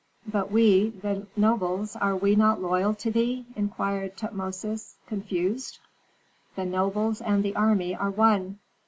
[0.25, 5.77] "But we, the nobles, are we not loyal to thee?" inquired Tutmosis, confused.
[6.55, 8.57] "The nobles and the army are one."